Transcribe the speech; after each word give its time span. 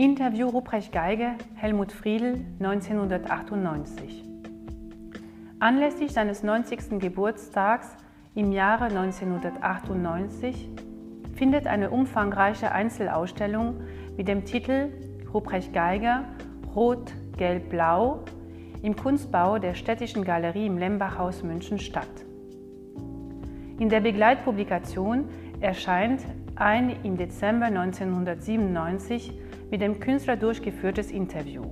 Interview 0.00 0.48
Ruprecht 0.48 0.92
Geiger, 0.92 1.34
Helmut 1.56 1.92
Friedl, 1.92 2.40
1998. 2.58 4.24
Anlässlich 5.58 6.12
seines 6.12 6.42
90. 6.42 6.98
Geburtstags 6.98 7.98
im 8.34 8.50
Jahre 8.50 8.84
1998 8.84 10.70
findet 11.34 11.66
eine 11.66 11.90
umfangreiche 11.90 12.72
Einzelausstellung 12.72 13.82
mit 14.16 14.26
dem 14.26 14.46
Titel 14.46 14.88
Ruprecht 15.34 15.74
Geiger 15.74 16.24
Rot, 16.74 17.12
Gelb, 17.36 17.68
Blau 17.68 18.20
im 18.82 18.96
Kunstbau 18.96 19.58
der 19.58 19.74
Städtischen 19.74 20.24
Galerie 20.24 20.64
im 20.64 20.78
Lembachhaus 20.78 21.42
München 21.42 21.78
statt. 21.78 22.24
In 23.78 23.90
der 23.90 24.00
Begleitpublikation 24.00 25.28
erscheint 25.60 26.22
ein 26.54 26.96
im 27.04 27.18
Dezember 27.18 27.66
1997 27.66 29.34
mit 29.70 29.80
dem 29.80 30.00
Künstler 30.00 30.36
durchgeführtes 30.36 31.10
Interview. 31.10 31.62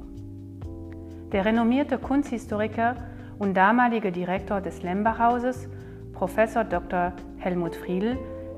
Der 1.32 1.44
renommierte 1.44 1.98
Kunsthistoriker 1.98 2.96
und 3.38 3.56
damalige 3.56 4.12
Direktor 4.12 4.60
des 4.60 4.82
Lembachhauses, 4.82 5.68
Prof. 6.12 6.34
Dr. 6.70 7.12
Helmut 7.38 7.76
Friedl, 7.76 8.16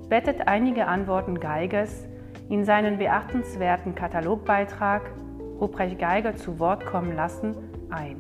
bettet 0.08 0.46
einige 0.46 0.86
Antworten 0.86 1.38
Geigers 1.40 2.06
in 2.48 2.64
seinen 2.64 2.98
beachtenswerten 2.98 3.94
Katalogbeitrag 3.94 5.02
Ruprecht 5.60 5.98
Geiger 5.98 6.36
zu 6.36 6.58
Wort 6.58 6.86
kommen 6.86 7.14
lassen 7.14 7.54
ein. 7.90 8.16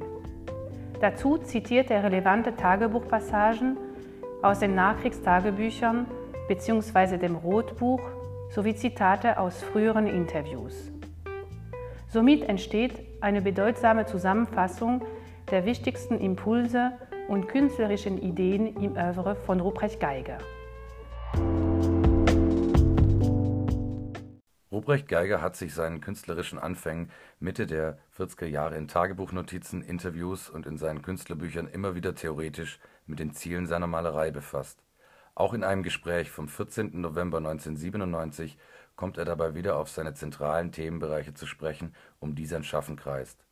Dazu 1.00 1.38
zitiert 1.38 1.90
er 1.90 2.04
relevante 2.04 2.54
Tagebuchpassagen 2.54 3.78
aus 4.42 4.58
den 4.58 4.74
Nachkriegstagebüchern 4.74 6.06
bzw. 6.48 7.16
dem 7.16 7.36
Rotbuch 7.36 8.02
sowie 8.50 8.74
Zitate 8.74 9.38
aus 9.38 9.62
früheren 9.62 10.06
Interviews. 10.06 10.92
Somit 12.12 12.42
entsteht 12.42 12.94
eine 13.20 13.40
bedeutsame 13.40 14.04
Zusammenfassung 14.04 15.06
der 15.52 15.64
wichtigsten 15.64 16.18
Impulse 16.18 16.90
und 17.28 17.46
künstlerischen 17.46 18.18
Ideen 18.18 18.74
im 18.82 18.96
Övre 18.96 19.36
von 19.36 19.60
Ruprecht 19.60 20.00
Geiger. 20.00 20.38
Ruprecht 24.72 25.06
Geiger 25.06 25.40
hat 25.40 25.54
sich 25.54 25.72
seinen 25.72 26.00
künstlerischen 26.00 26.58
Anfängen 26.58 27.12
Mitte 27.38 27.68
der 27.68 27.98
40er 28.18 28.46
Jahre 28.46 28.76
in 28.76 28.88
Tagebuchnotizen, 28.88 29.80
Interviews 29.80 30.50
und 30.50 30.66
in 30.66 30.78
seinen 30.78 31.02
Künstlerbüchern 31.02 31.68
immer 31.68 31.94
wieder 31.94 32.16
theoretisch 32.16 32.80
mit 33.06 33.20
den 33.20 33.34
Zielen 33.34 33.68
seiner 33.68 33.86
Malerei 33.86 34.32
befasst. 34.32 34.82
Auch 35.36 35.54
in 35.54 35.62
einem 35.62 35.84
Gespräch 35.84 36.28
vom 36.28 36.48
14. 36.48 37.00
November 37.00 37.38
1997 37.38 38.58
kommt 39.00 39.16
er 39.16 39.24
dabei 39.24 39.54
wieder 39.54 39.78
auf 39.78 39.88
seine 39.88 40.12
zentralen 40.12 40.72
Themenbereiche 40.72 41.32
zu 41.32 41.46
sprechen, 41.46 41.94
um 42.18 42.34
die 42.34 42.44
sein 42.44 42.62
Schaffen 42.62 42.96
kreist. 42.96 43.46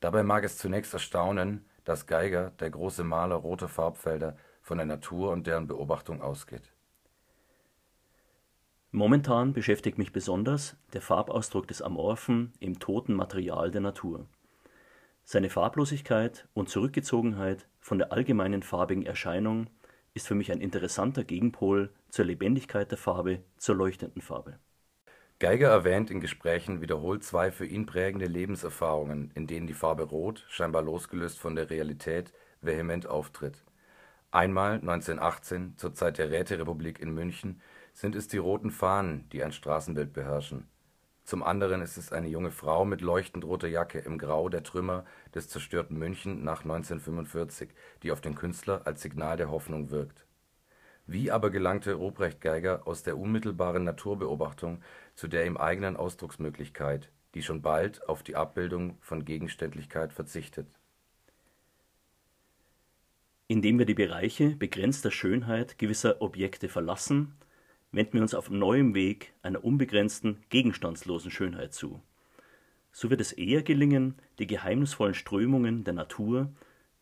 Dabei 0.00 0.22
mag 0.22 0.44
es 0.44 0.56
zunächst 0.56 0.94
erstaunen, 0.94 1.68
dass 1.84 2.06
Geiger, 2.06 2.52
der 2.58 2.70
große 2.70 3.04
Maler 3.04 3.34
roter 3.34 3.68
Farbfelder, 3.68 4.38
von 4.62 4.78
der 4.78 4.86
Natur 4.86 5.30
und 5.32 5.46
deren 5.46 5.66
Beobachtung 5.66 6.22
ausgeht. 6.22 6.72
Momentan 8.90 9.52
beschäftigt 9.52 9.98
mich 9.98 10.10
besonders 10.10 10.74
der 10.94 11.02
Farbausdruck 11.02 11.68
des 11.68 11.82
Amorphen 11.82 12.54
im 12.58 12.78
toten 12.78 13.12
Material 13.12 13.70
der 13.70 13.82
Natur. 13.82 14.26
Seine 15.22 15.50
Farblosigkeit 15.50 16.48
und 16.54 16.70
Zurückgezogenheit 16.70 17.68
von 17.78 17.98
der 17.98 18.10
allgemeinen 18.10 18.62
farbigen 18.62 19.04
Erscheinung 19.04 19.68
ist 20.14 20.26
für 20.26 20.34
mich 20.34 20.50
ein 20.50 20.62
interessanter 20.62 21.24
Gegenpol 21.24 21.92
zur 22.08 22.24
Lebendigkeit 22.24 22.90
der 22.90 22.96
Farbe, 22.96 23.42
zur 23.58 23.76
leuchtenden 23.76 24.22
Farbe. 24.22 24.58
Geiger 25.38 25.68
erwähnt 25.68 26.10
in 26.10 26.20
Gesprächen 26.20 26.80
wiederholt 26.80 27.22
zwei 27.22 27.50
für 27.50 27.66
ihn 27.66 27.86
prägende 27.86 28.26
Lebenserfahrungen, 28.26 29.30
in 29.34 29.46
denen 29.46 29.66
die 29.66 29.74
Farbe 29.74 30.04
Rot, 30.04 30.44
scheinbar 30.48 30.82
losgelöst 30.82 31.38
von 31.38 31.54
der 31.54 31.70
Realität, 31.70 32.32
vehement 32.60 33.06
auftritt. 33.06 33.64
Einmal 34.30 34.74
1918, 34.74 35.76
zur 35.76 35.94
Zeit 35.94 36.18
der 36.18 36.30
Räterepublik 36.30 37.00
in 37.00 37.14
München, 37.14 37.60
sind 37.92 38.14
es 38.16 38.28
die 38.28 38.38
roten 38.38 38.70
Fahnen, 38.70 39.28
die 39.30 39.42
ein 39.42 39.52
Straßenbild 39.52 40.12
beherrschen 40.12 40.68
zum 41.28 41.42
anderen 41.42 41.82
ist 41.82 41.98
es 41.98 42.10
eine 42.10 42.28
junge 42.28 42.50
Frau 42.50 42.86
mit 42.86 43.02
leuchtend 43.02 43.44
roter 43.44 43.68
Jacke 43.68 43.98
im 43.98 44.16
Grau 44.16 44.48
der 44.48 44.62
Trümmer 44.62 45.04
des 45.34 45.50
zerstörten 45.50 45.98
München 45.98 46.42
nach 46.42 46.62
1945, 46.62 47.68
die 48.02 48.12
auf 48.12 48.22
den 48.22 48.34
Künstler 48.34 48.86
als 48.86 49.02
Signal 49.02 49.36
der 49.36 49.50
Hoffnung 49.50 49.90
wirkt. 49.90 50.24
Wie 51.10 51.30
aber 51.30 51.48
gelangte 51.48 51.94
Ruprecht 51.94 52.42
Geiger 52.42 52.86
aus 52.86 53.02
der 53.02 53.16
unmittelbaren 53.16 53.82
Naturbeobachtung 53.82 54.82
zu 55.14 55.26
der 55.26 55.46
ihm 55.46 55.56
eigenen 55.56 55.96
Ausdrucksmöglichkeit, 55.96 57.10
die 57.34 57.42
schon 57.42 57.62
bald 57.62 58.06
auf 58.06 58.22
die 58.22 58.36
Abbildung 58.36 58.98
von 59.00 59.24
Gegenständlichkeit 59.24 60.12
verzichtet? 60.12 60.68
Indem 63.46 63.78
wir 63.78 63.86
die 63.86 63.94
Bereiche 63.94 64.50
begrenzter 64.54 65.10
Schönheit 65.10 65.78
gewisser 65.78 66.20
Objekte 66.20 66.68
verlassen 66.68 67.34
wenden 67.90 68.12
wir 68.12 68.20
uns 68.20 68.34
auf 68.34 68.50
neuem 68.50 68.94
Weg 68.94 69.32
einer 69.40 69.64
unbegrenzten, 69.64 70.44
gegenstandslosen 70.50 71.30
Schönheit 71.30 71.72
zu. 71.72 72.02
So 72.92 73.08
wird 73.08 73.22
es 73.22 73.32
eher 73.32 73.62
gelingen, 73.62 74.16
die 74.38 74.46
geheimnisvollen 74.46 75.14
Strömungen 75.14 75.84
der 75.84 75.94
Natur, 75.94 76.52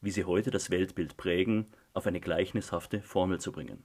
wie 0.01 0.13
sie 0.13 0.25
heute 0.25 0.53
das 0.53 0.71
Weltbild 0.71 1.17
prägen, 1.17 1.67
auf 1.93 2.07
eine 2.07 2.21
gleichnishafte 2.21 3.03
Formel 3.03 3.41
zu 3.41 3.51
bringen. 3.51 3.83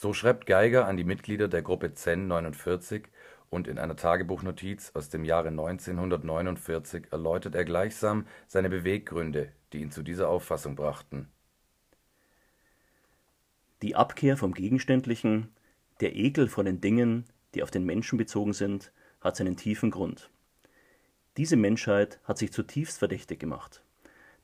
So 0.00 0.12
schreibt 0.12 0.46
Geiger 0.46 0.86
an 0.86 0.96
die 0.96 1.02
Mitglieder 1.02 1.48
der 1.48 1.60
Gruppe 1.60 1.92
Zen 1.92 2.28
49 2.28 3.08
und 3.50 3.66
in 3.66 3.80
einer 3.80 3.96
Tagebuchnotiz 3.96 4.92
aus 4.94 5.08
dem 5.08 5.24
Jahre 5.24 5.48
1949 5.48 7.08
erläutert 7.10 7.56
er 7.56 7.64
gleichsam 7.64 8.24
seine 8.46 8.70
Beweggründe, 8.70 9.50
die 9.72 9.80
ihn 9.80 9.90
zu 9.90 10.04
dieser 10.04 10.28
Auffassung 10.28 10.76
brachten. 10.76 11.28
Die 13.82 13.96
Abkehr 13.96 14.36
vom 14.36 14.54
Gegenständlichen 14.54 15.48
der 15.98 16.14
Ekel 16.14 16.46
vor 16.46 16.62
den 16.62 16.80
Dingen, 16.80 17.24
die 17.56 17.64
auf 17.64 17.72
den 17.72 17.82
Menschen 17.82 18.18
bezogen 18.18 18.52
sind, 18.52 18.92
hat 19.20 19.34
seinen 19.34 19.56
tiefen 19.56 19.90
Grund. 19.90 20.30
Diese 21.36 21.56
Menschheit 21.56 22.20
hat 22.22 22.38
sich 22.38 22.52
zutiefst 22.52 23.00
verdächtig 23.00 23.40
gemacht. 23.40 23.82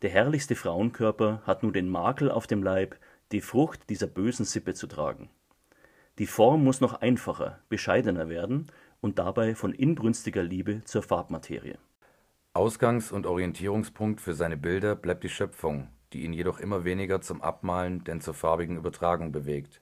Der 0.03 0.10
herrlichste 0.10 0.56
Frauenkörper 0.56 1.42
hat 1.47 1.62
nun 1.62 1.72
den 1.72 1.88
Makel 1.88 2.28
auf 2.28 2.48
dem 2.48 2.65
Leib, 2.65 2.97
die 3.31 3.41
Frucht 3.41 3.88
dieser 3.88 4.09
bösen 4.09 4.44
Sippe 4.44 4.75
zu 4.75 4.88
tragen. 4.88 5.31
Die 6.19 6.29
Form 6.29 6.63
muss 6.63 6.81
noch 6.81 6.95
einfacher, 6.95 7.59
bescheidener 7.69 8.29
werden 8.29 8.69
und 9.01 9.19
dabei 9.19 9.57
von 9.57 9.73
inbrünstiger 9.73 10.45
Liebe 10.45 10.85
zur 10.85 11.03
Farbmaterie. 11.03 11.77
Ausgangs- 12.53 13.11
und 13.11 13.27
Orientierungspunkt 13.27 14.21
für 14.21 14.33
seine 14.33 14.57
Bilder 14.57 14.95
bleibt 14.95 15.25
die 15.25 15.29
Schöpfung, 15.29 15.89
die 16.13 16.23
ihn 16.23 16.33
jedoch 16.33 16.61
immer 16.61 16.85
weniger 16.85 17.21
zum 17.21 17.43
Abmalen 17.43 18.05
denn 18.05 18.21
zur 18.21 18.35
farbigen 18.35 18.77
Übertragung 18.77 19.33
bewegt. 19.33 19.81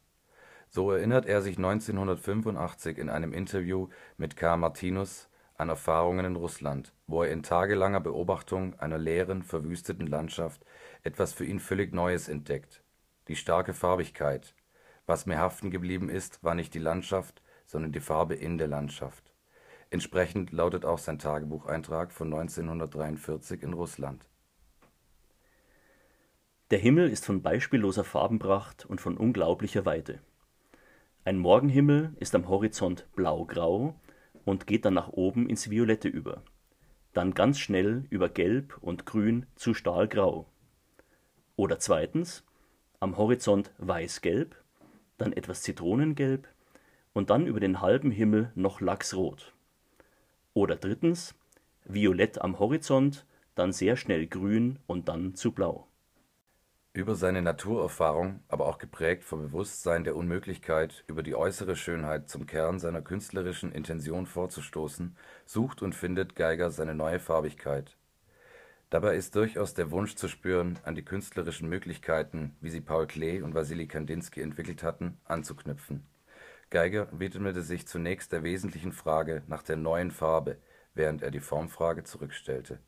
So 0.71 0.91
erinnert 0.91 1.27
er 1.27 1.43
sich 1.43 1.59
1985 1.59 2.97
in 2.97 3.11
einem 3.11 3.35
Interview 3.35 3.89
mit 4.17 4.35
K. 4.35 4.57
Martinus 4.57 5.29
an 5.59 5.69
Erfahrungen 5.69 6.25
in 6.25 6.37
Russland, 6.37 6.95
wo 7.07 7.23
er 7.23 7.31
in 7.31 7.43
tagelanger 7.43 8.01
Beobachtung 8.01 8.81
einer 8.81 8.97
leeren, 8.97 9.43
verwüsteten 9.43 10.07
Landschaft 10.07 10.65
etwas 11.03 11.35
für 11.35 11.45
ihn 11.45 11.61
völlig 11.61 11.93
Neues 11.93 12.27
entdeckt: 12.29 12.83
die 13.29 13.37
starke 13.37 13.75
Farbigkeit. 13.75 14.55
Was 15.07 15.27
mir 15.27 15.39
haften 15.39 15.71
geblieben 15.71 16.09
ist, 16.09 16.43
war 16.43 16.55
nicht 16.55 16.75
die 16.75 16.79
Landschaft, 16.79 17.43
sondern 17.67 17.93
die 17.93 18.01
Farbe 18.01 18.35
in 18.35 18.59
der 18.59 18.69
Landschaft. 18.69 19.33
Entsprechend 19.91 20.53
lautet 20.53 20.85
auch 20.85 20.99
sein 20.99 21.19
Tagebucheintrag 21.19 22.13
von 22.13 22.33
1943 22.33 23.63
in 23.63 23.73
Russland. 23.73 24.27
Der 26.71 26.79
Himmel 26.79 27.11
ist 27.11 27.27
von 27.27 27.43
beispielloser 27.43 28.05
Farbenpracht 28.05 28.87
und 28.87 29.01
von 29.01 29.19
unglaublicher 29.19 29.85
Weite 29.85 30.21
ein 31.25 31.39
Morgenhimmel 31.39 32.17
ist 32.19 32.35
am 32.35 32.49
Horizont 32.49 33.07
blaugrau 33.15 33.95
und 34.45 34.67
geht 34.67 34.85
dann 34.85 34.95
nach 34.95 35.09
oben 35.11 35.49
ins 35.49 35.71
Violette 35.71 36.09
über, 36.09 36.43
dann 37.13 37.33
ganz 37.33 37.61
schnell 37.61 38.07
über 38.11 38.29
Gelb 38.29 38.77
und 38.81 39.07
Grün 39.07 39.47
zu 39.55 39.73
Stahlgrau. 39.73 40.51
Oder 41.55 41.79
zweitens, 41.79 42.45
am 42.99 43.17
Horizont 43.17 43.71
weißgelb, 43.79 44.57
dann 45.19 45.33
etwas 45.33 45.63
Zitronengelb 45.63 46.49
und 47.13 47.31
dann 47.31 47.47
über 47.47 47.61
den 47.61 47.81
halben 47.81 48.11
Himmel 48.11 48.53
noch 48.55 48.81
Lachsrot. 48.81 49.53
Oder 50.55 50.77
drittens, 50.77 51.35
violett 51.85 52.41
am 52.41 52.59
Horizont, 52.59 53.27
dann 53.55 53.73
sehr 53.73 53.97
schnell 53.97 54.27
grün 54.27 54.79
und 54.87 55.09
dann 55.09 55.35
zu 55.35 55.53
blau 55.53 55.87
über 56.95 57.15
seine 57.15 57.41
Naturerfahrung, 57.41 58.41
aber 58.49 58.67
auch 58.67 58.77
geprägt 58.77 59.25
vom 59.25 59.41
Bewusstsein 59.41 60.05
der 60.05 60.15
Unmöglichkeit, 60.15 61.05
über 61.07 61.23
die 61.23 61.35
äußere 61.35 61.75
Schönheit 61.75 62.29
zum 62.29 62.47
Kern 62.47 62.79
seiner 62.79 63.01
künstlerischen 63.01 63.73
Intention 63.73 64.27
vorzustoßen, 64.27 65.17
sucht 65.47 65.81
und 65.81 65.95
findet 65.95 66.37
Geiger 66.37 66.71
seine 66.71 66.95
neue 66.95 67.19
Farbigkeit. 67.19 67.97
Dabei 68.93 69.17
ist 69.17 69.35
durchaus 69.37 69.73
der 69.73 69.91
Wunsch 69.91 70.17
zu 70.17 70.29
spüren, 70.29 70.79
an 70.85 70.95
die 70.95 71.03
künstlerischen 71.03 71.67
Möglichkeiten, 71.67 72.55
wie 72.61 72.69
sie 72.69 72.83
Paul 72.83 73.07
Klee 73.07 73.41
und 73.41 73.55
Wassily 73.55 73.87
Kandinsky 73.87 74.43
entwickelt 74.43 74.83
hatten, 74.83 75.17
anzuknüpfen. 75.25 76.05
Geiger 76.69 77.09
widmete 77.11 77.63
sich 77.63 77.87
zunächst 77.87 78.33
der 78.33 78.43
wesentlichen 78.43 78.93
Frage 78.93 79.45
nach 79.47 79.63
der 79.63 79.79
neuen 79.79 80.11
Farbe, 80.11 80.59
während 80.93 81.23
er 81.23 81.31
die 81.31 81.41
Formfrage 81.41 82.05
zurückstellte. 82.05 82.81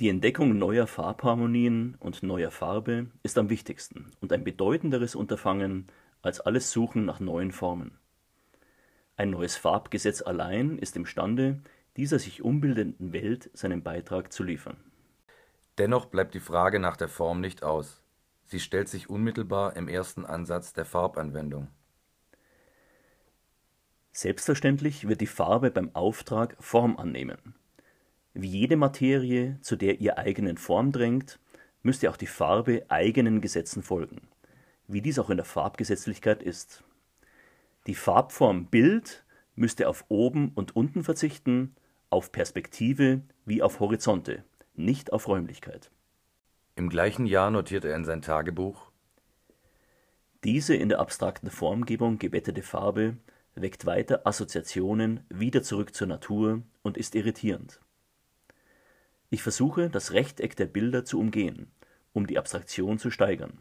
Die 0.00 0.08
Entdeckung 0.08 0.56
neuer 0.56 0.86
Farbharmonien 0.86 1.94
und 2.00 2.22
neuer 2.22 2.50
Farbe 2.50 3.08
ist 3.22 3.36
am 3.36 3.50
wichtigsten 3.50 4.12
und 4.22 4.32
ein 4.32 4.42
bedeutenderes 4.42 5.16
Unterfangen 5.16 5.86
als 6.22 6.40
alles 6.40 6.70
Suchen 6.70 7.04
nach 7.04 7.20
neuen 7.20 7.52
Formen. 7.52 7.98
Ein 9.18 9.28
neues 9.28 9.58
Farbgesetz 9.58 10.22
allein 10.22 10.78
ist 10.78 10.96
imstande, 10.96 11.60
dieser 11.98 12.20
sich 12.20 12.42
umbildenden 12.42 13.12
Welt 13.12 13.50
seinen 13.54 13.82
Beitrag 13.82 14.32
zu 14.32 14.44
liefern. 14.44 14.76
Dennoch 15.78 16.06
bleibt 16.06 16.32
die 16.32 16.40
Frage 16.40 16.78
nach 16.78 16.96
der 16.96 17.08
Form 17.08 17.40
nicht 17.40 17.64
aus. 17.64 18.00
Sie 18.46 18.60
stellt 18.60 18.88
sich 18.88 19.10
unmittelbar 19.10 19.76
im 19.76 19.88
ersten 19.88 20.24
Ansatz 20.24 20.72
der 20.72 20.84
Farbanwendung. 20.84 21.66
Selbstverständlich 24.12 25.08
wird 25.08 25.20
die 25.20 25.26
Farbe 25.26 25.72
beim 25.72 25.94
Auftrag 25.94 26.56
Form 26.60 26.96
annehmen. 26.96 27.56
Wie 28.32 28.48
jede 28.48 28.76
Materie 28.76 29.58
zu 29.60 29.74
der 29.74 30.00
ihr 30.00 30.18
eigenen 30.18 30.56
Form 30.56 30.92
drängt, 30.92 31.40
müsste 31.82 32.10
auch 32.10 32.16
die 32.16 32.26
Farbe 32.26 32.84
eigenen 32.88 33.40
Gesetzen 33.40 33.82
folgen, 33.82 34.28
wie 34.86 35.02
dies 35.02 35.18
auch 35.18 35.30
in 35.30 35.36
der 35.36 35.46
Farbgesetzlichkeit 35.46 36.44
ist. 36.44 36.84
Die 37.88 37.96
Farbform 37.96 38.66
Bild 38.66 39.24
müsste 39.56 39.88
auf 39.88 40.04
oben 40.08 40.52
und 40.54 40.76
unten 40.76 41.02
verzichten, 41.02 41.74
auf 42.10 42.32
Perspektive 42.32 43.22
wie 43.44 43.62
auf 43.62 43.80
Horizonte, 43.80 44.44
nicht 44.74 45.12
auf 45.12 45.28
Räumlichkeit. 45.28 45.90
Im 46.76 46.88
gleichen 46.88 47.26
Jahr 47.26 47.50
notierte 47.50 47.88
er 47.88 47.96
in 47.96 48.04
sein 48.04 48.22
Tagebuch 48.22 48.90
Diese 50.44 50.74
in 50.74 50.88
der 50.88 51.00
abstrakten 51.00 51.50
Formgebung 51.50 52.18
gebettete 52.18 52.62
Farbe 52.62 53.16
weckt 53.54 53.86
weiter 53.86 54.26
Assoziationen 54.26 55.20
wieder 55.28 55.62
zurück 55.62 55.94
zur 55.94 56.06
Natur 56.06 56.62
und 56.82 56.96
ist 56.96 57.14
irritierend. 57.14 57.80
Ich 59.30 59.42
versuche, 59.42 59.90
das 59.90 60.12
Rechteck 60.12 60.56
der 60.56 60.66
Bilder 60.66 61.04
zu 61.04 61.18
umgehen, 61.18 61.70
um 62.12 62.26
die 62.26 62.38
Abstraktion 62.38 62.98
zu 62.98 63.10
steigern. 63.10 63.58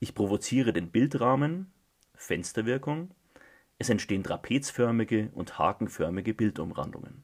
Ich 0.00 0.14
provoziere 0.14 0.72
den 0.72 0.90
Bildrahmen 0.90 1.70
(Fensterwirkung), 2.14 3.10
es 3.80 3.88
entstehen 3.88 4.22
trapezförmige 4.22 5.30
und 5.34 5.58
hakenförmige 5.58 6.34
Bildumrandungen. 6.34 7.22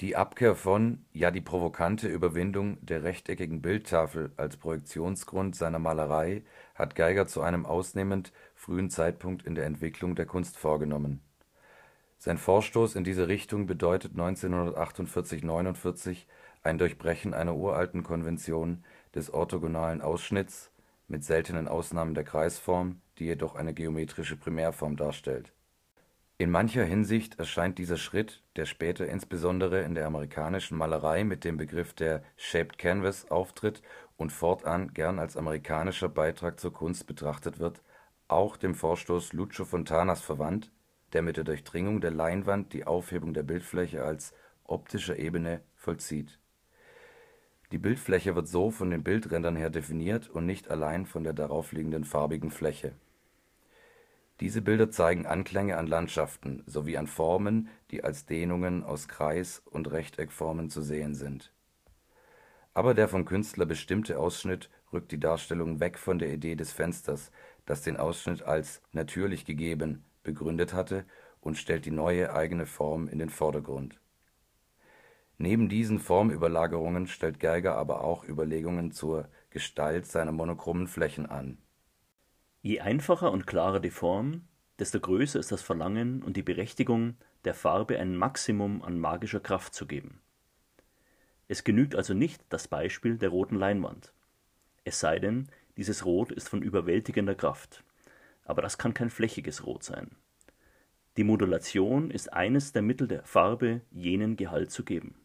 Die 0.00 0.14
Abkehr 0.14 0.54
von, 0.54 1.04
ja 1.12 1.32
die 1.32 1.40
provokante 1.40 2.06
Überwindung 2.06 2.78
der 2.80 3.02
rechteckigen 3.02 3.60
Bildtafel 3.60 4.32
als 4.36 4.56
Projektionsgrund 4.56 5.56
seiner 5.56 5.80
Malerei 5.80 6.44
hat 6.76 6.94
Geiger 6.94 7.26
zu 7.26 7.42
einem 7.42 7.66
ausnehmend 7.66 8.32
frühen 8.54 8.88
Zeitpunkt 8.88 9.44
in 9.44 9.56
der 9.56 9.66
Entwicklung 9.66 10.14
der 10.14 10.26
Kunst 10.26 10.56
vorgenommen. 10.56 11.20
Sein 12.18 12.38
Vorstoß 12.38 12.94
in 12.94 13.02
diese 13.02 13.26
Richtung 13.26 13.66
bedeutet 13.66 14.12
1948 14.12 15.42
/ 15.42 15.44
49 15.44 16.28
ein 16.62 16.78
Durchbrechen 16.78 17.34
einer 17.34 17.56
uralten 17.56 18.04
Konvention 18.04 18.84
des 19.12 19.34
orthogonalen 19.34 20.02
Ausschnitts 20.02 20.70
(mit 21.08 21.24
seltenen 21.24 21.66
Ausnahmen 21.66 22.14
der 22.14 22.24
Kreisform, 22.24 23.00
die 23.18 23.24
jedoch 23.24 23.56
eine 23.56 23.74
geometrische 23.74 24.36
Primärform 24.36 24.96
darstellt). 24.96 25.52
In 26.36 26.50
mancher 26.50 26.84
Hinsicht 26.84 27.38
erscheint 27.38 27.78
dieser 27.78 27.96
Schritt, 27.96 28.42
der 28.56 28.66
später 28.66 29.06
insbesondere 29.06 29.82
in 29.82 29.94
der 29.94 30.06
amerikanischen 30.06 30.76
Malerei 30.76 31.22
mit 31.22 31.44
dem 31.44 31.56
Begriff 31.56 31.92
der 31.92 32.24
Shaped 32.36 32.76
Canvas 32.76 33.30
auftritt 33.30 33.82
und 34.16 34.32
fortan 34.32 34.92
gern 34.92 35.20
als 35.20 35.36
amerikanischer 35.36 36.08
Beitrag 36.08 36.58
zur 36.58 36.72
Kunst 36.72 37.06
betrachtet 37.06 37.60
wird, 37.60 37.82
auch 38.26 38.56
dem 38.56 38.74
Vorstoß 38.74 39.32
Lucio 39.32 39.64
Fontanas 39.64 40.22
verwandt, 40.22 40.72
der 41.12 41.22
mit 41.22 41.36
der 41.36 41.44
Durchdringung 41.44 42.00
der 42.00 42.10
Leinwand 42.10 42.72
die 42.72 42.84
Aufhebung 42.84 43.32
der 43.32 43.44
Bildfläche 43.44 44.02
als 44.02 44.32
„optischer 44.64 45.16
Ebene 45.16 45.60
“vollzieht 45.76 46.40
die 47.74 47.78
Bildfläche 47.78 48.36
wird 48.36 48.46
so 48.46 48.70
von 48.70 48.90
den 48.90 49.02
Bildrändern 49.02 49.56
her 49.56 49.68
definiert 49.68 50.28
und 50.28 50.46
nicht 50.46 50.70
allein 50.70 51.06
von 51.06 51.24
der 51.24 51.32
daraufliegenden 51.32 52.04
farbigen 52.04 52.52
Fläche. 52.52 52.92
Diese 54.44 54.60
Bilder 54.60 54.90
zeigen 54.90 55.24
Anklänge 55.24 55.78
an 55.78 55.86
Landschaften 55.86 56.62
sowie 56.66 56.98
an 56.98 57.06
Formen, 57.06 57.70
die 57.90 58.04
als 58.04 58.26
Dehnungen 58.26 58.84
aus 58.84 59.08
Kreis 59.08 59.62
und 59.64 59.90
Rechteckformen 59.90 60.68
zu 60.68 60.82
sehen 60.82 61.14
sind. 61.14 61.50
Aber 62.74 62.92
der 62.92 63.08
vom 63.08 63.24
Künstler 63.24 63.64
bestimmte 63.64 64.18
Ausschnitt 64.18 64.68
rückt 64.92 65.12
die 65.12 65.18
Darstellung 65.18 65.80
weg 65.80 65.98
von 65.98 66.18
der 66.18 66.30
Idee 66.30 66.56
des 66.56 66.72
Fensters, 66.72 67.32
das 67.64 67.80
den 67.80 67.96
Ausschnitt 67.96 68.42
als 68.42 68.82
„natürlich 68.92 69.46
gegeben 69.46 70.04
“begründet 70.22 70.74
hatte, 70.74 71.06
und 71.40 71.56
stellt 71.56 71.86
die 71.86 71.90
neue 71.90 72.34
eigene 72.34 72.66
Form 72.66 73.08
in 73.08 73.20
den 73.20 73.30
Vordergrund 73.30 73.98
Neben 75.38 75.70
diesen 75.70 75.98
Formüberlagerungen 75.98 77.06
stellt 77.06 77.40
Geiger 77.40 77.78
aber 77.78 78.04
auch 78.04 78.28
Überlegungen 78.28 78.92
zur 78.92 79.26
Gestalt 79.48 80.04
seiner 80.04 80.32
monochromen 80.32 80.86
Flächen 80.86 81.24
an. 81.24 81.63
Je 82.64 82.80
einfacher 82.80 83.30
und 83.30 83.46
klarer 83.46 83.78
die 83.78 83.90
Form, 83.90 84.40
desto 84.78 84.98
größer 84.98 85.38
ist 85.38 85.52
das 85.52 85.60
Verlangen 85.60 86.22
und 86.22 86.34
die 86.38 86.42
Berechtigung, 86.42 87.18
der 87.44 87.52
Farbe 87.52 87.98
ein 87.98 88.16
Maximum 88.16 88.80
an 88.80 88.98
magischer 88.98 89.40
Kraft 89.40 89.74
zu 89.74 89.86
geben. 89.86 90.22
Es 91.46 91.64
genügt 91.64 91.94
also 91.94 92.14
nicht 92.14 92.42
das 92.48 92.66
Beispiel 92.66 93.18
der 93.18 93.28
roten 93.28 93.56
Leinwand. 93.56 94.14
Es 94.82 94.98
sei 94.98 95.18
denn, 95.18 95.50
dieses 95.76 96.06
Rot 96.06 96.32
ist 96.32 96.48
von 96.48 96.62
überwältigender 96.62 97.34
Kraft, 97.34 97.84
aber 98.46 98.62
das 98.62 98.78
kann 98.78 98.94
kein 98.94 99.10
flächiges 99.10 99.66
Rot 99.66 99.84
sein. 99.84 100.12
Die 101.18 101.24
Modulation 101.24 102.10
ist 102.10 102.32
eines 102.32 102.72
der 102.72 102.80
Mittel 102.80 103.08
der 103.08 103.24
Farbe, 103.24 103.82
jenen 103.90 104.36
Gehalt 104.36 104.70
zu 104.70 104.86
geben 104.86 105.16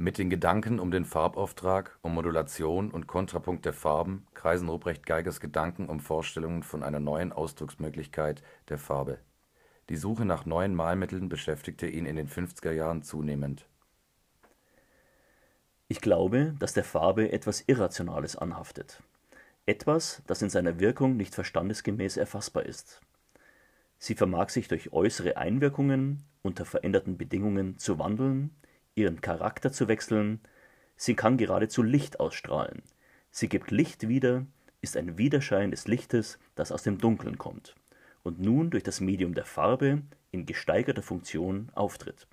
mit 0.00 0.16
den 0.16 0.30
Gedanken 0.30 0.80
um 0.80 0.90
den 0.90 1.04
Farbauftrag, 1.04 1.98
um 2.00 2.14
Modulation 2.14 2.90
und 2.90 3.06
Kontrapunkt 3.06 3.66
der 3.66 3.74
Farben 3.74 4.26
kreisen 4.32 4.70
Ruprecht 4.70 5.04
Geigers 5.04 5.40
Gedanken 5.40 5.90
um 5.90 6.00
Vorstellungen 6.00 6.62
von 6.62 6.82
einer 6.82 7.00
neuen 7.00 7.32
Ausdrucksmöglichkeit 7.32 8.42
der 8.70 8.78
Farbe. 8.78 9.18
Die 9.90 9.98
Suche 9.98 10.24
nach 10.24 10.46
neuen 10.46 10.74
Malmitteln 10.74 11.28
beschäftigte 11.28 11.86
ihn 11.86 12.06
in 12.06 12.16
den 12.16 12.28
50er 12.28 12.70
Jahren 12.70 13.02
zunehmend. 13.02 13.66
Ich 15.86 16.00
glaube, 16.00 16.54
dass 16.58 16.72
der 16.72 16.84
Farbe 16.84 17.30
etwas 17.30 17.64
Irrationales 17.66 18.36
anhaftet. 18.36 19.02
Etwas, 19.66 20.22
das 20.26 20.40
in 20.40 20.48
seiner 20.48 20.80
Wirkung 20.80 21.18
nicht 21.18 21.34
verstandesgemäß 21.34 22.16
erfassbar 22.16 22.64
ist. 22.64 23.02
Sie 23.98 24.14
vermag 24.14 24.48
sich 24.48 24.66
durch 24.66 24.94
äußere 24.94 25.36
Einwirkungen 25.36 26.24
unter 26.40 26.64
veränderten 26.64 27.18
Bedingungen 27.18 27.76
zu 27.76 27.98
wandeln 27.98 28.56
ihren 29.00 29.20
Charakter 29.20 29.72
zu 29.72 29.88
wechseln, 29.88 30.40
sie 30.96 31.14
kann 31.14 31.36
geradezu 31.36 31.82
Licht 31.82 32.20
ausstrahlen. 32.20 32.82
Sie 33.30 33.48
gibt 33.48 33.70
Licht 33.70 34.08
wieder, 34.08 34.46
ist 34.80 34.96
ein 34.96 35.18
Widerschein 35.18 35.70
des 35.70 35.86
Lichtes, 35.86 36.38
das 36.54 36.72
aus 36.72 36.82
dem 36.82 36.98
Dunkeln 36.98 37.38
kommt 37.38 37.74
und 38.22 38.40
nun 38.40 38.70
durch 38.70 38.82
das 38.82 39.00
Medium 39.00 39.34
der 39.34 39.44
Farbe 39.44 40.02
in 40.30 40.46
gesteigerter 40.46 41.02
Funktion 41.02 41.70
auftritt. 41.74 42.26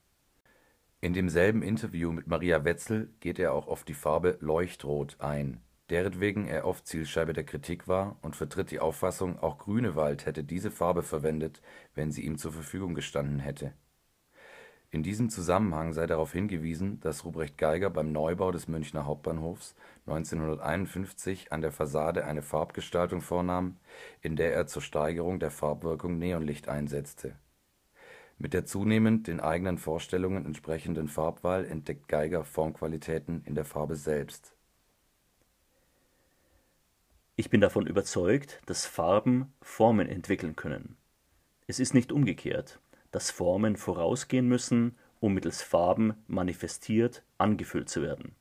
In 1.00 1.14
demselben 1.14 1.62
Interview 1.62 2.12
mit 2.12 2.28
Maria 2.28 2.64
Wetzel 2.66 3.10
geht 3.20 3.40
er 3.40 3.54
auch 3.54 3.68
auf 3.68 3.84
die 3.84 3.94
Farbe 3.94 4.38
Leuchtrot 4.42 5.18
ein, 5.20 5.62
deretwegen 5.90 6.48
er 6.48 6.66
oft 6.66 6.88
Zielscheibe 6.88 7.34
der 7.34 7.46
Kritik 7.46 7.88
war 7.88 8.18
und 8.22 8.36
vertritt 8.36 8.72
die 8.72 8.80
Auffassung, 8.80 9.40
auch 9.40 9.60
Grünewald 9.60 10.26
hätte 10.26 10.44
diese 10.44 10.72
Farbe 10.72 11.04
verwendet, 11.04 11.62
wenn 11.94 12.12
sie 12.12 12.26
ihm 12.26 12.38
zur 12.38 12.52
Verfügung 12.52 12.96
gestanden 12.96 13.40
hätte 13.40 13.74
in 14.98 15.04
diesem 15.04 15.30
Zusammenhang 15.30 15.94
sei 15.94 16.08
darauf 16.08 16.34
hingewiesen, 16.34 17.00
dass 17.01 17.24
Ruprecht 17.24 17.60
Geiger 17.60 17.92
beim 17.92 18.12
Neubau 18.12 18.51
des 18.51 18.68
Münchner 18.68 19.06
Hauptbahnhofs 19.06 19.75
1951 20.08 21.51
an 21.51 21.62
der 21.62 21.72
Fassade 21.72 22.25
eine 22.25 22.42
Farbgestaltung 22.42 23.22
vornahm, 23.22 23.77
in 24.22 24.36
der 24.36 24.56
er 24.56 24.66
zur 24.66 24.82
Steigerung 24.82 25.39
der 25.39 25.51
Farbwirkung 25.51 26.18
Neonlicht 26.18 26.68
einsetzte. 26.68 27.36
Mit 28.39 28.56
der 28.56 28.66
zunehmend 28.66 29.27
den 29.27 29.39
eigenen 29.39 29.77
Vorstellungen 29.77 30.48
entsprechenden 30.48 31.10
Farbwahl 31.10 31.66
entdeckt 31.66 32.08
Geiger 32.08 32.44
Formqualitäten 32.44 33.44
in 33.46 33.54
der 33.54 33.66
Farbe 33.66 33.96
selbst. 33.96 34.56
Ich 37.36 37.51
bin 37.51 37.62
davon 37.62 37.86
überzeugt, 37.86 38.63
dass 38.66 38.88
Farben 38.88 39.54
Formen 39.62 40.10
entwickeln 40.10 40.56
können. 40.56 40.98
Es 41.68 41.80
ist 41.80 41.94
nicht 41.94 42.12
umgekehrt 42.12 42.80
dass 43.12 43.32
Formen 43.32 43.78
vorausgehen 43.78 44.48
müssen, 44.48 44.98
um 45.20 45.34
mittels 45.34 45.62
Farben 45.62 46.16
manifestiert, 46.28 47.24
angefüllt 47.38 47.90
zu 47.90 48.02
werden. 48.02 48.36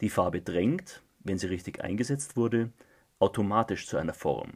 Die 0.00 0.10
Farbe 0.10 0.40
drängt, 0.40 1.02
wenn 1.20 1.38
sie 1.38 1.48
richtig 1.48 1.82
eingesetzt 1.82 2.36
wurde, 2.36 2.70
automatisch 3.18 3.86
zu 3.86 3.96
einer 3.96 4.14
Form, 4.14 4.52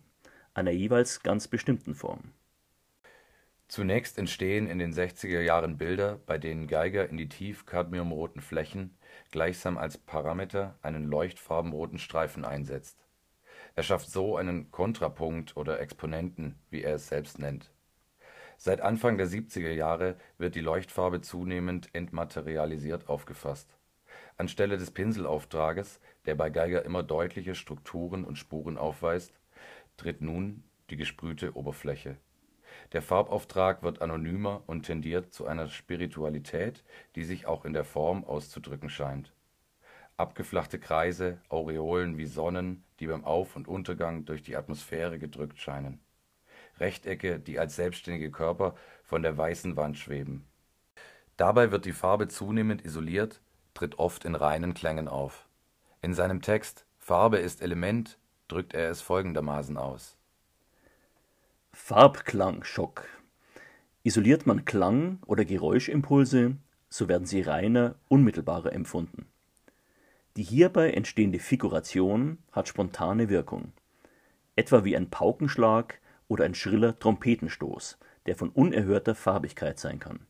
einer 0.55 0.71
jeweils 0.71 1.23
ganz 1.23 1.49
bestimmten 1.49 1.95
Form. 1.95 2.33
Zunächst 3.69 4.19
entstehen 4.19 4.67
in 4.67 4.79
den 4.79 4.93
60er 4.93 5.41
Jahren 5.41 5.79
Bilder, 5.79 6.21
bei 6.27 6.39
denen 6.39 6.67
Geiger 6.67 7.09
in 7.09 7.17
die 7.17 7.29
tief 7.29 7.67
cadmiumroten 7.67 8.41
Flächen 8.41 8.97
gleichsam 9.31 9.79
als 9.79 9.99
Parameter 9.99 10.79
einen 10.83 11.09
leuchtfarbenroten 11.09 11.99
Streifen 11.99 12.45
einsetzt. 12.45 12.99
Er 13.75 13.83
schafft 13.83 14.09
so 14.09 14.37
einen 14.37 14.71
Kontrapunkt 14.71 15.57
oder 15.57 15.81
Exponenten, 15.81 16.57
wie 16.71 16.83
er 16.83 16.97
es 16.97 17.09
selbst 17.09 17.39
nennt 17.39 17.74
Seit 18.57 18.81
Anfang 18.81 19.19
der 19.19 19.29
70er 19.29 19.73
Jahre 19.73 20.17
wird 20.39 20.55
die 20.55 20.61
Leuchtfarbe 20.61 21.21
zunehmend 21.21 21.95
entmaterialisiert 21.95 23.09
aufgefasst. 23.09 23.77
Anstelle 24.37 24.79
des 24.79 24.91
Pinselauftrages, 24.91 26.01
der 26.27 26.35
bei 26.35 26.51
Geiger 26.51 26.85
immer 26.85 27.03
deutliche 27.03 27.55
Strukturen 27.55 28.25
und 28.25 28.37
Spuren 28.37 28.79
aufweist, 28.79 29.33
tritt 29.97 30.21
nun 30.21 30.65
die 30.91 30.97
gesprühte 30.97 31.57
Oberfläche. 31.57 32.17
Der 32.93 33.03
Farbauftrag 33.03 33.83
wird 33.83 34.03
anonymer 34.03 34.63
und 34.67 34.83
tendiert 34.83 35.33
zu 35.33 35.47
einer 35.47 35.69
Spiritualität, 35.69 36.85
die 37.15 37.25
sich 37.25 37.47
auch 37.47 37.65
in 37.65 37.73
der 37.73 37.85
Form 37.85 38.25
auszudrücken 38.25 38.91
scheint. 38.91 39.33
Abgeflachte 40.17 40.79
Kreise, 40.79 41.41
Aureolen 41.49 42.19
wie 42.19 42.27
Sonnen, 42.27 42.85
die 43.01 43.07
beim 43.07 43.25
Auf 43.25 43.57
und 43.57 43.67
Untergang 43.67 44.25
durch 44.25 44.43
die 44.43 44.57
Atmosphäre 44.57 45.19
gedrückt 45.19 45.59
scheinen. 45.59 46.04
Rechtecke, 46.79 47.39
die 47.39 47.59
als 47.59 47.77
selbstständige 47.77 48.31
Körper 48.31 48.75
von 49.05 49.23
der 49.23 49.37
weißen 49.37 49.77
Wand 49.77 49.99
schweben. 49.99 50.45
Dabei 51.37 51.71
wird 51.71 51.85
die 51.85 51.93
Farbe 51.93 52.29
zunehmend 52.29 52.85
isoliert, 52.85 53.41
tritt 53.75 53.99
oft 53.99 54.25
in 54.25 54.35
reinen 54.35 54.75
Klängen 54.75 55.09
auf. 55.09 55.47
In 56.03 56.15
seinem 56.15 56.43
Text 56.43 56.87
Farbe 56.99 57.39
ist 57.39 57.61
Element 57.63 58.19
drückt 58.49 58.75
er 58.75 58.91
es 58.91 59.01
folgendermaßen 59.01 59.77
aus 59.77 60.17
Farbklangschock. 61.73 63.07
Isoliert 64.05 64.47
man 64.47 64.65
Klang- 64.65 65.19
oder 65.27 65.45
Geräuschimpulse, 65.45 66.57
so 66.89 67.09
werden 67.09 67.27
sie 67.27 67.41
reiner, 67.41 67.97
unmittelbarer 68.09 68.73
empfunden. 68.73 69.27
Die 70.37 70.43
hierbei 70.43 70.91
entstehende 70.91 71.39
Figuration 71.39 72.39
hat 72.53 72.69
spontane 72.69 73.29
Wirkung, 73.29 73.73
etwa 74.57 74.85
wie 74.85 74.97
ein 74.97 75.11
Paukenschlag 75.11 76.01
oder 76.29 76.45
ein 76.45 76.55
schriller 76.55 76.99
Trompetenstoß, 76.99 77.99
der 78.27 78.37
von 78.37 78.51
unerhörter 78.51 79.15
Farbigkeit 79.15 79.79
sein 79.79 79.99
kann. 79.99 80.21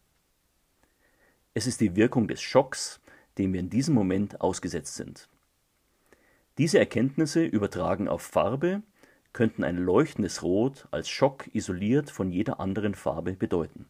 Es 1.54 1.66
ist 1.66 1.80
die 1.80 1.94
Wirkung 1.94 2.26
des 2.28 2.42
Schocks, 2.42 3.00
dem 3.38 3.52
wir 3.52 3.60
in 3.60 3.70
diesem 3.70 3.94
Moment 3.94 4.40
ausgesetzt 4.40 4.96
sind. 4.96 5.28
Diese 6.58 6.78
Erkenntnisse 6.78 7.44
übertragen 7.44 8.08
auf 8.08 8.22
Farbe 8.22 8.82
könnten 9.32 9.64
ein 9.64 9.76
leuchtendes 9.76 10.42
Rot 10.42 10.86
als 10.90 11.08
Schock 11.08 11.48
isoliert 11.52 12.10
von 12.10 12.30
jeder 12.30 12.60
anderen 12.60 12.94
Farbe 12.94 13.32
bedeuten. 13.32 13.86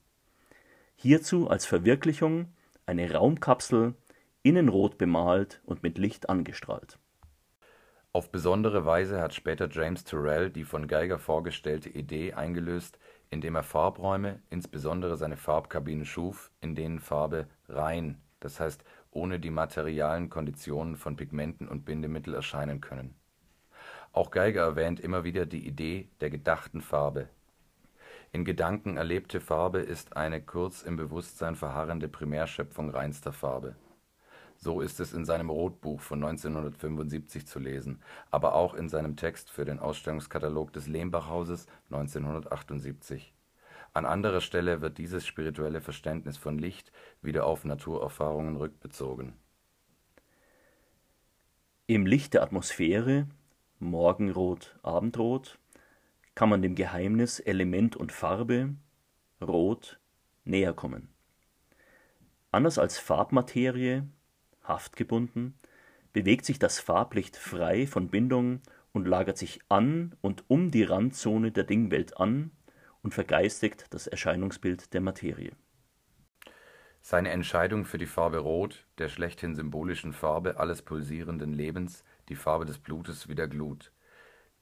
Hierzu 0.97 1.49
als 1.49 1.67
Verwirklichung 1.67 2.49
eine 2.87 3.13
Raumkapsel, 3.13 3.95
innen 4.43 4.69
rot 4.69 4.99
bemalt 4.99 5.61
und 5.65 5.83
mit 5.83 5.99
Licht 5.99 6.29
angestrahlt. 6.29 6.99
Auf 8.14 8.33
besondere 8.33 8.87
Weise 8.87 9.21
hat 9.21 9.35
später 9.35 9.68
James 9.71 10.04
Turrell 10.04 10.49
die 10.49 10.64
von 10.64 10.88
Geiger 10.88 11.18
vorgestellte 11.18 11.90
Idee 11.90 12.33
eingelöst, 12.33 12.99
indem 13.28 13.56
er 13.56 13.62
Farbräume, 13.62 14.40
insbesondere 14.49 15.18
seine 15.18 15.37
Farbkabinen 15.37 16.06
schuf, 16.06 16.50
in 16.62 16.75
denen 16.75 17.00
Farbe 17.00 17.49
rein, 17.68 18.23
das 18.40 18.59
heißt 18.59 18.83
ohne 19.11 19.38
die 19.38 19.50
materialen 19.50 20.30
Konditionen 20.30 20.97
von 20.97 21.16
Pigmenten 21.16 21.68
und 21.68 21.85
Bindemittel 21.85 22.33
erscheinen 22.33 22.80
können 22.80 23.14
auch 24.14 24.30
Geiger 24.30 24.62
erwähnt 24.62 25.00
immer 25.00 25.25
wieder 25.25 25.44
die 25.44 25.66
Idee 25.66 26.09
der 26.21 26.30
gedachten 26.30 26.80
Farbe. 26.80 27.28
In 28.30 28.44
Gedanken 28.44 28.97
erlebte 28.97 29.40
Farbe 29.40 29.80
ist 29.80 30.16
eine 30.16 30.40
kurz 30.40 30.83
im 30.83 30.97
Bewusstsein 30.97 31.56
verharrende 31.56 32.09
Primärschöpfung 32.09 32.90
reinster 32.90 33.33
Farbe. 33.33 33.75
So 34.64 34.80
ist 34.80 34.99
es 34.99 35.12
in 35.12 35.26
seinem 35.26 35.50
Rotbuch 35.50 36.00
von 36.00 36.25
1975 36.25 37.47
zu 37.47 37.59
lesen, 37.59 38.00
aber 38.30 38.54
auch 38.54 38.73
in 38.73 38.88
seinem 38.88 39.14
Text 39.14 39.50
für 39.50 39.66
den 39.66 39.78
Ausstellungskatalog 39.78 40.73
des 40.73 40.87
Lehmbachhauses 40.87 41.66
1978. 41.90 43.35
An 43.92 44.06
anderer 44.06 44.40
Stelle 44.40 44.80
wird 44.80 44.97
dieses 44.97 45.26
spirituelle 45.26 45.83
Verständnis 45.83 46.38
von 46.38 46.56
Licht 46.56 46.92
wieder 47.21 47.44
auf 47.44 47.66
Naturerfahrungen 47.66 48.56
rückbezogen. 48.56 49.35
Im 51.87 52.06
Licht 52.06 52.33
der 52.33 52.42
Atmosphäre 52.42 53.28
Morgenrot, 53.80 54.78
Abendrot 54.83 55.59
kann 56.35 56.49
man 56.49 56.62
dem 56.62 56.75
Geheimnis 56.75 57.38
Element 57.38 57.97
und 57.97 58.12
Farbe 58.12 58.75
(Rot) 59.42 60.00
näher 60.44 60.73
kommen. 60.73 61.11
Anders 62.50 62.78
als 62.78 62.99
Farbmaterie 62.99 64.04
(haftgebunden) 64.64 65.54
bewegt 66.12 66.44
sich 66.44 66.59
das 66.59 66.80
Farblicht 66.80 67.37
frei 67.37 67.87
von 67.87 68.09
Bindung 68.09 68.61
und 68.92 69.06
lagert 69.06 69.37
sich 69.37 69.61
an 69.68 70.14
und 70.21 70.44
um 70.49 70.71
die 70.71 70.85
Randzone 70.85 71.52
der 71.52 71.64
Dingwelt 71.64 72.16
an 72.16 72.52
und 73.02 73.12
vergeistigt 73.12 73.87
das 73.90 74.06
Erscheinungsbild 74.06 74.94
der 74.94 75.00
Materie. 75.00 75.52
Seine 77.02 77.30
Entscheidung 77.30 77.85
für 77.85 77.99
die 77.99 78.06
Farbe 78.06 78.38
Rot, 78.38 78.87
der 78.97 79.11
schlechthin 79.11 79.54
symbolischen 79.54 80.14
Farbe 80.14 80.59
alles 80.59 80.80
pulsierenden 80.80 81.52
Lebens 81.52 82.02
die 82.30 82.37
Farbe 82.37 82.64
des 82.64 82.78
Blutes 82.78 83.28
wie 83.28 83.35
der 83.35 83.49
Glut. 83.49 83.92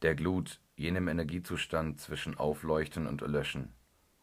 Der 0.02 0.16
Glut, 0.16 0.60
jenem 0.74 1.06
Energiezustand 1.06 2.00
zwischen 2.00 2.36
Aufleuchten 2.36 3.06
und 3.06 3.22
Erlöschen. 3.22 3.72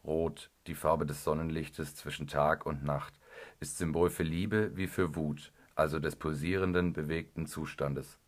Rot, 0.04 0.50
die 0.66 0.74
Farbe 0.74 1.06
des 1.06 1.24
Sonnenlichtes 1.24 1.94
zwischen 1.94 2.26
Tag 2.26 2.66
und 2.66 2.84
Nacht, 2.84 3.18
ist 3.60 3.78
Symbol 3.78 4.10
für 4.10 4.22
Liebe 4.22 4.76
wie 4.76 4.86
für 4.86 5.16
Wut, 5.16 5.52
also 5.80 5.98
des 5.98 6.14
pulsierenden, 6.14 6.92
bewegten 6.92 7.46
Zustandes. 7.46 8.18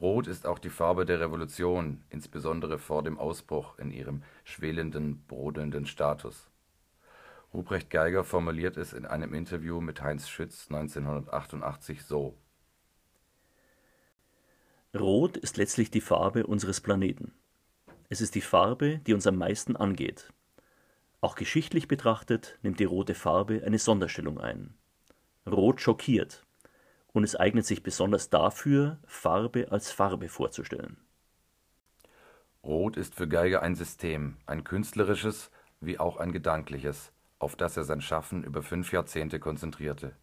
Rot 0.00 0.26
ist 0.26 0.46
auch 0.46 0.58
die 0.58 0.70
Farbe 0.70 1.04
der 1.04 1.20
Revolution, 1.20 2.04
insbesondere 2.08 2.78
vor 2.78 3.02
dem 3.02 3.18
Ausbruch 3.18 3.78
in 3.78 3.90
ihrem 3.90 4.22
schwelenden, 4.44 5.24
brodelnden 5.26 5.86
Status. 5.86 6.48
Ruprecht 7.52 7.90
Geiger 7.90 8.22
formuliert 8.22 8.76
es 8.76 8.92
in 8.92 9.04
einem 9.04 9.34
Interview 9.34 9.80
mit 9.80 10.00
Heinz 10.02 10.28
Schütz 10.28 10.68
1988 10.70 12.04
so 12.04 12.36
Rot 14.94 15.36
ist 15.36 15.56
letztlich 15.56 15.90
die 15.90 16.00
Farbe 16.00 16.46
unseres 16.46 16.80
Planeten. 16.80 17.32
Es 18.08 18.20
ist 18.20 18.34
die 18.34 18.40
Farbe, 18.40 18.98
die 19.06 19.14
uns 19.14 19.26
am 19.26 19.36
meisten 19.36 19.76
angeht. 19.76 20.32
Auch 21.20 21.34
geschichtlich 21.34 21.88
betrachtet 21.88 22.58
nimmt 22.62 22.78
die 22.78 22.84
rote 22.84 23.14
Farbe 23.14 23.62
eine 23.66 23.78
Sonderstellung 23.78 24.38
ein. 24.38 24.74
Rot 25.46 25.80
schockiert, 25.80 26.45
und 27.16 27.24
es 27.24 27.34
eignet 27.34 27.64
sich 27.64 27.82
besonders 27.82 28.28
dafür, 28.28 28.98
Farbe 29.06 29.72
als 29.72 29.90
Farbe 29.90 30.28
vorzustellen. 30.28 30.98
Rot 32.62 32.98
ist 32.98 33.14
für 33.14 33.26
Geiger 33.26 33.62
ein 33.62 33.74
System, 33.74 34.36
ein 34.44 34.64
künstlerisches 34.64 35.50
wie 35.80 35.98
auch 35.98 36.18
ein 36.18 36.30
gedankliches, 36.30 37.12
auf 37.38 37.56
das 37.56 37.78
er 37.78 37.84
sein 37.84 38.02
Schaffen 38.02 38.44
über 38.44 38.62
fünf 38.62 38.92
Jahrzehnte 38.92 39.40
konzentrierte. 39.40 40.14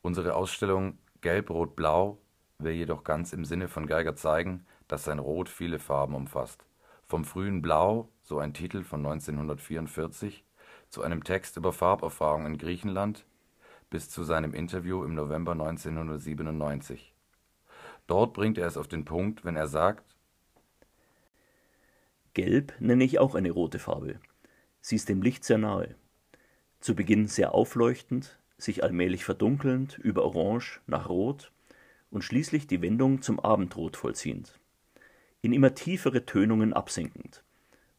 Unsere 0.00 0.36
Ausstellung 0.36 0.96
Gelb, 1.22 1.50
Rot, 1.50 1.74
Blau 1.74 2.18
will 2.58 2.74
jedoch 2.74 3.02
ganz 3.02 3.32
im 3.32 3.44
Sinne 3.44 3.66
von 3.66 3.88
Geiger 3.88 4.14
zeigen, 4.14 4.64
dass 4.86 5.02
sein 5.02 5.18
Rot 5.18 5.48
viele 5.48 5.80
Farben 5.80 6.14
umfasst. 6.14 6.64
Vom 7.02 7.24
frühen 7.24 7.62
Blau, 7.62 8.12
so 8.22 8.38
ein 8.38 8.54
Titel 8.54 8.84
von 8.84 9.04
1944, 9.04 10.44
zu 10.88 11.02
einem 11.02 11.24
Text 11.24 11.56
über 11.56 11.72
Farberfahrung 11.72 12.46
in 12.46 12.58
Griechenland, 12.58 13.26
bis 13.92 14.08
zu 14.08 14.24
seinem 14.24 14.54
Interview 14.54 15.04
im 15.04 15.14
November 15.14 15.52
1997. 15.52 17.14
Dort 18.06 18.32
bringt 18.32 18.56
er 18.56 18.66
es 18.66 18.78
auf 18.78 18.88
den 18.88 19.04
Punkt, 19.04 19.44
wenn 19.44 19.54
er 19.54 19.68
sagt: 19.68 20.16
Gelb 22.32 22.72
nenne 22.80 23.04
ich 23.04 23.18
auch 23.18 23.34
eine 23.34 23.50
rote 23.50 23.78
Farbe. 23.78 24.18
Sie 24.80 24.96
ist 24.96 25.10
dem 25.10 25.20
Licht 25.20 25.44
sehr 25.44 25.58
nahe. 25.58 25.94
Zu 26.80 26.96
Beginn 26.96 27.28
sehr 27.28 27.54
aufleuchtend, 27.54 28.38
sich 28.56 28.82
allmählich 28.82 29.26
verdunkelnd 29.26 29.98
über 29.98 30.24
Orange 30.24 30.80
nach 30.86 31.10
Rot 31.10 31.52
und 32.10 32.24
schließlich 32.24 32.66
die 32.66 32.80
Wendung 32.80 33.20
zum 33.20 33.40
Abendrot 33.40 33.98
vollziehend, 33.98 34.58
in 35.42 35.52
immer 35.52 35.74
tiefere 35.74 36.24
Tönungen 36.24 36.72
absinkend, 36.72 37.44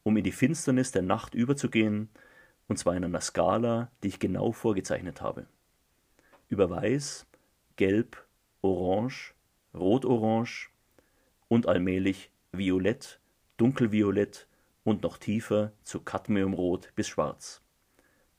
um 0.01 0.17
in 0.17 0.23
die 0.23 0.31
Finsternis 0.31 0.91
der 0.91 1.03
Nacht 1.03 1.35
überzugehen, 1.35 2.09
und 2.67 2.77
zwar 2.77 2.95
in 2.95 3.03
einer 3.03 3.21
Skala, 3.21 3.91
die 4.01 4.07
ich 4.07 4.19
genau 4.19 4.51
vorgezeichnet 4.53 5.21
habe. 5.21 5.45
Über 6.53 6.69
Weiß, 6.69 7.25
Gelb, 7.77 8.27
Orange, 8.61 9.33
Rot-Orange 9.73 10.69
und 11.47 11.67
allmählich 11.67 12.29
Violett, 12.51 13.19
Dunkelviolett 13.57 14.47
und 14.83 15.01
noch 15.01 15.17
tiefer 15.17 15.71
zu 15.81 16.01
Cadmiumrot 16.01 16.93
bis 16.93 17.07
Schwarz. 17.07 17.63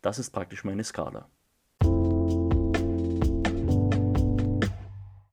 Das 0.00 0.20
ist 0.20 0.30
praktisch 0.30 0.62
meine 0.62 0.84
Skala. 0.84 1.28